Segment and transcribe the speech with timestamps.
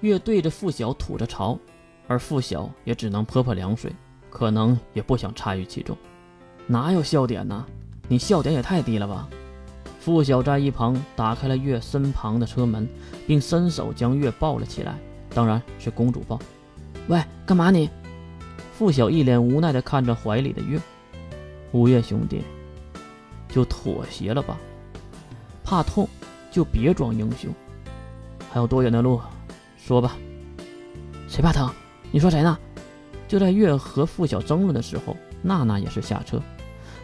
[0.00, 1.58] 月对着付晓吐着槽，
[2.06, 3.92] 而付晓也只能泼泼凉水，
[4.30, 5.96] 可能也不想参与其中。
[6.66, 7.66] 哪有笑点呢？
[8.08, 9.28] 你笑点也太低了吧！
[10.00, 12.88] 付晓在一旁打开了月身旁的车门，
[13.26, 14.98] 并伸手将月抱了起来，
[15.34, 16.38] 当然是公主抱。
[17.08, 17.90] 喂，干嘛你？
[18.72, 20.80] 付晓一脸无奈地看着怀里的月。
[21.72, 22.42] 吴越兄弟，
[23.48, 24.56] 就妥协了吧。
[25.62, 26.08] 怕痛
[26.50, 27.52] 就别装英雄。
[28.50, 29.20] 还有多远的路？
[29.86, 30.16] 说吧。
[31.28, 31.70] 谁怕疼？
[32.10, 32.58] 你说谁呢？
[33.28, 36.42] 就在月和付晓争论的时候，娜娜也是下车，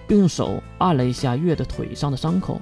[0.09, 2.61] 并用手按了一下月的腿上的伤口。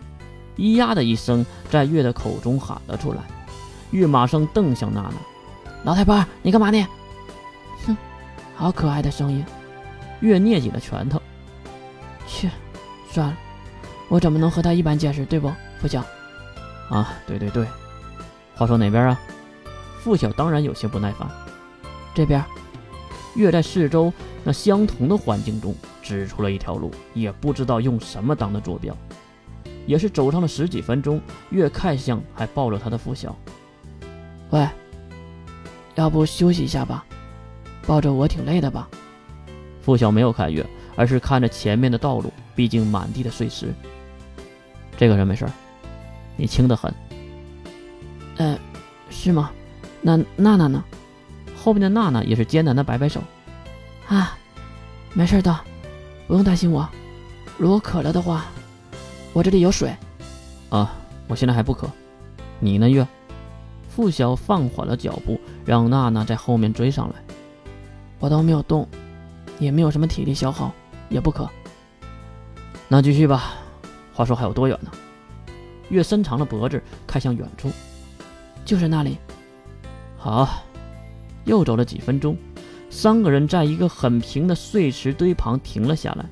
[0.57, 3.23] 咿呀的一声在月的口中喊了出来，
[3.91, 5.15] 月马上瞪向娜娜
[5.83, 6.87] ：“老太婆，你干嘛呢？”
[7.87, 7.97] 哼，
[8.55, 9.45] 好可爱的声音。
[10.21, 11.21] 月捏紧了拳头。
[12.27, 12.51] 切，
[13.11, 13.37] 算了，
[14.09, 15.51] 我怎么能和他一般见识，对不，
[15.81, 16.05] 付晓？
[16.91, 17.67] 啊，对对对。
[18.55, 19.21] 话说哪边啊？
[20.05, 21.27] 付晓当然有些不耐烦。
[22.15, 22.45] 这边。
[23.37, 24.13] 月在四周
[24.45, 28.97] 那相同的环境中指出了一条路，也不知道用什么当的坐标。
[29.87, 33.35] 也是走上了十几分钟，月看向还抱着他的付晓。
[34.51, 34.69] 喂，
[35.97, 37.05] 要不休息一下吧？
[37.87, 38.89] 抱着我挺累的吧？
[39.83, 43.75] 付晓没有看月，而是看着前面的道路，毕竟满地的碎石。
[44.97, 45.45] 这个人没事
[46.37, 46.95] 你轻得很。
[48.37, 48.57] 呃，
[49.11, 49.51] 是吗？
[50.07, 50.85] 那娜娜呢？
[51.57, 53.23] 后面的娜娜也是艰难的摆摆手。
[54.07, 54.37] 啊，
[55.15, 55.59] 没事的，
[56.29, 56.87] 不用担心我。
[57.57, 58.45] 如果渴了的话。
[59.33, 59.93] 我这里有水，
[60.69, 60.95] 啊，
[61.27, 61.91] 我现在还不渴。
[62.61, 63.05] 你呢，月？
[63.89, 67.17] 付晓放缓了脚步，让娜娜在后面追上来。
[68.21, 68.89] 我都没有动，
[69.59, 70.73] 也没有什么体力消耗，
[71.09, 71.51] 也不渴。
[72.87, 73.55] 那继续吧。
[74.13, 74.93] 话说还有多远呢？
[75.89, 77.73] 月伸长了脖子，看向远处，
[78.65, 79.19] 就是那里。
[80.25, 80.49] 好，
[81.45, 82.35] 又走了几分钟，
[82.89, 86.25] 三个人在一个很平的碎石堆旁停了下来。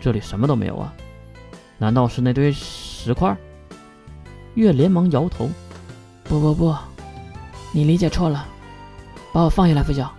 [0.00, 0.92] 这里什么都没有啊。
[1.78, 3.36] 难道是那堆石块？
[4.54, 5.48] 月连忙摇头
[6.28, 6.74] ：“不不不，
[7.70, 8.44] 你理解错了，
[9.32, 10.12] 把我放下来，付晓。”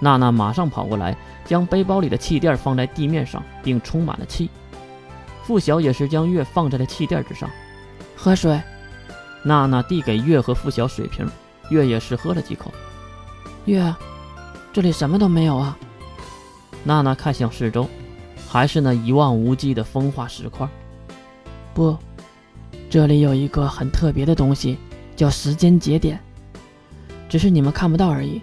[0.00, 1.14] 娜娜马上跑过来，
[1.44, 4.48] 将背包里的气垫放在地面上，并充满了气。
[5.42, 7.50] 付晓也是将月放在了气垫之上，
[8.16, 8.58] 喝水。
[9.42, 11.28] 娜娜递给月和付晓水瓶，
[11.70, 12.72] 月也是喝了几口。
[13.64, 13.94] 月，
[14.72, 15.76] 这里什么都没有啊。
[16.84, 17.88] 娜娜看向四周。
[18.50, 20.66] 还是那一望无际的风化石块。
[21.74, 21.94] 不，
[22.88, 24.78] 这里有一个很特别的东西，
[25.14, 26.18] 叫时间节点，
[27.28, 28.40] 只是你们看不到而已。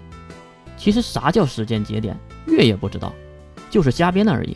[0.77, 2.15] 其实啥叫时间节点，
[2.45, 3.11] 月也不知道，
[3.71, 4.55] 就是瞎编的而已。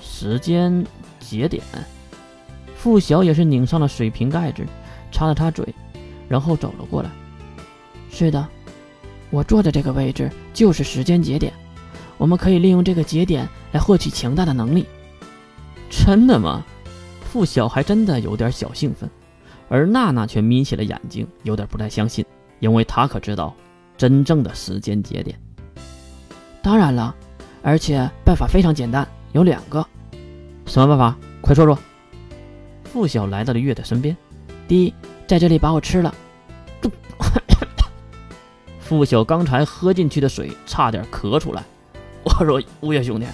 [0.00, 0.82] 时间
[1.20, 1.62] 节点，
[2.74, 4.64] 付晓也是拧上了水瓶盖子，
[5.12, 5.68] 擦了擦嘴，
[6.30, 7.10] 然后走了过来。
[8.14, 8.46] 是的，
[9.30, 11.52] 我坐的这个位置就是时间节点。
[12.16, 14.86] 我们可以利用这个节点来获取强大的能力。
[15.90, 16.62] 真的吗？
[17.24, 19.10] 付晓还真的有点小兴奋，
[19.68, 22.24] 而娜娜却眯起了眼睛，有点不太相信，
[22.60, 23.52] 因为她可知道
[23.96, 25.36] 真正的时间节点。
[26.62, 27.12] 当然了，
[27.62, 29.84] 而且办法非常简单，有两个。
[30.66, 31.18] 什么办法？
[31.40, 31.76] 快说说。
[32.84, 34.16] 付晓来到了月的身边。
[34.68, 34.94] 第一，
[35.26, 36.14] 在这里把我吃了。
[38.84, 41.64] 付晓刚才喝进去的水差点咳出来。
[42.22, 43.26] 我说物业兄弟，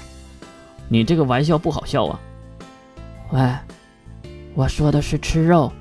[0.88, 2.20] 你这个玩笑不好笑啊！
[3.32, 3.54] 喂，
[4.54, 5.72] 我说的是吃肉，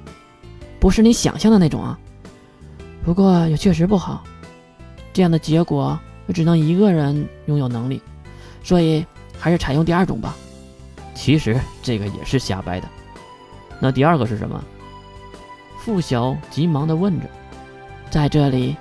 [0.80, 1.98] 不是你想象的那种啊。
[3.04, 4.24] 不过也确实不好，
[5.14, 5.98] 这样的结果
[6.34, 8.02] 只能一个人拥有能力，
[8.64, 9.06] 所以
[9.40, 10.36] 还是采用第二种吧。
[11.16, 12.88] 其实这个也是瞎掰的。
[13.80, 14.64] 那第二个是什么？
[15.80, 17.26] 付晓急忙地问着。
[18.12, 18.76] 在这里，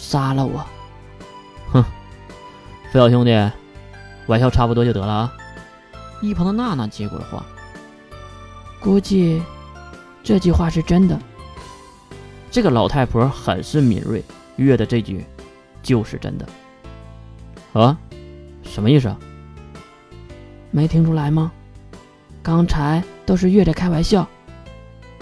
[0.00, 0.64] 杀了我。
[1.72, 1.84] 哼。
[2.90, 3.30] 飞小兄弟，
[4.26, 5.32] 玩笑差不多就得了啊！
[6.22, 7.44] 一旁的娜娜接过了话，
[8.80, 9.40] 估计
[10.24, 11.18] 这句话是真的。
[12.50, 14.24] 这个老太婆很是敏锐，
[14.56, 15.24] 月的这句
[15.82, 16.48] 就是真的。
[17.74, 17.96] 啊？
[18.64, 19.16] 什么意思啊？
[20.70, 21.52] 没听出来吗？
[22.42, 24.26] 刚才都是月在开玩笑，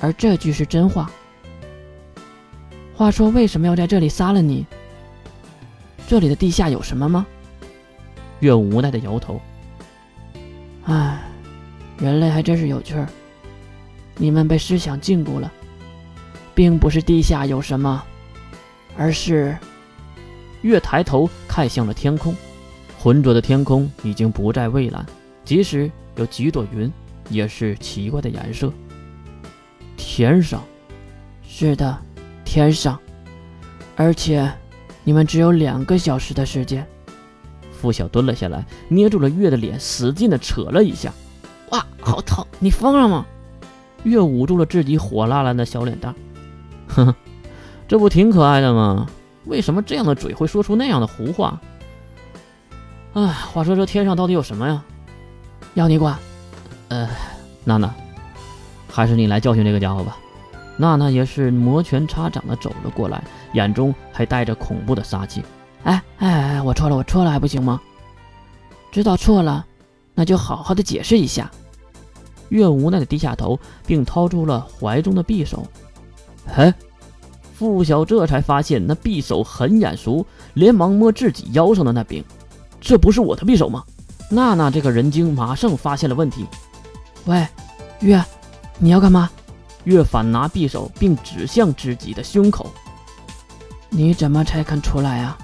[0.00, 1.10] 而这句是真话。
[2.98, 4.66] 话说，为什么要在这里杀了你？
[6.08, 7.24] 这里的地下有什么吗？
[8.40, 9.40] 月无奈的摇头。
[10.82, 11.22] 唉，
[11.96, 13.08] 人类还真是有趣儿。
[14.16, 15.48] 你们被思想禁锢了，
[16.56, 18.02] 并不是地下有什么，
[18.96, 19.56] 而是……
[20.62, 22.34] 月抬头看向了天空，
[22.98, 25.06] 浑浊的天空已经不再蔚蓝，
[25.44, 26.92] 即使有几朵云，
[27.30, 28.72] 也是奇怪的颜色。
[29.96, 30.60] 天上，
[31.46, 31.96] 是的，
[32.48, 32.98] 天上，
[33.94, 34.50] 而且
[35.04, 36.84] 你们只有两个小时的时间。
[37.70, 41.12] 付晓蹲了下来，捏住了月的脸，使劲的扯了一下。
[41.72, 42.42] 哇，好疼！
[42.58, 43.26] 你疯了吗？
[44.04, 46.14] 月捂住了自己火辣辣的小脸蛋。
[46.88, 47.14] 哼哼，
[47.86, 49.06] 这不挺可爱的吗？
[49.44, 51.60] 为什么这样的嘴会说出那样的胡话？
[53.12, 54.82] 哎，话说这天上到底有什么呀？
[55.74, 56.16] 要你管。
[56.88, 57.10] 呃，
[57.64, 57.94] 娜娜，
[58.90, 60.16] 还是你来教训这个家伙吧。
[60.78, 63.22] 娜娜也是摩拳擦掌的走了过来，
[63.52, 65.42] 眼中还带着恐怖的杀气。
[65.82, 67.80] 哎哎哎，我错了，我错了，还不行吗？
[68.92, 69.66] 知道错了，
[70.14, 71.50] 那就好好的解释一下。
[72.48, 75.66] 月无奈的低下头，并掏出了怀中的匕首。
[76.46, 76.72] 嘿，
[77.52, 80.24] 付晓这才发现那匕首很眼熟，
[80.54, 82.24] 连忙摸自己腰上的那柄，
[82.80, 83.84] 这不是我的匕首吗？
[84.30, 86.46] 娜娜这个人精马上发现了问题。
[87.26, 87.46] 喂，
[88.00, 88.22] 月，
[88.78, 89.28] 你要干嘛？
[89.88, 92.70] 月反拿匕首，并指向自己的胸口。
[93.88, 95.38] 你怎么才肯出来啊？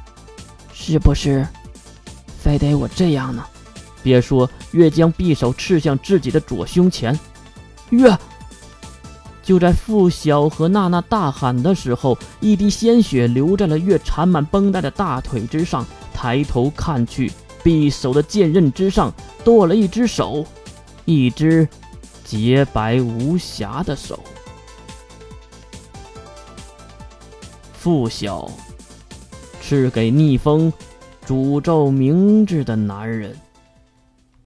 [0.71, 1.49] 是不是
[2.39, 3.43] 非得我这样呢？
[4.03, 7.19] 别说，月将匕首刺向自己的左胸前。
[7.89, 8.15] 月，
[9.43, 15.87] 就在付晓和娜娜大喊的时候，一滴鲜血流在了月缠满绷带的大腿之上。
[16.13, 17.33] 抬头看去，
[17.63, 19.11] 匕首的剑刃之上
[19.43, 20.45] 多了一只手，
[21.07, 21.67] 一只
[22.27, 24.23] 洁白无瑕的手。
[27.85, 28.51] 付晓，
[29.61, 30.73] 是给逆风
[31.27, 33.37] 诅咒明智的男人。